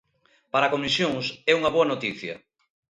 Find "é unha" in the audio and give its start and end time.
1.51-1.73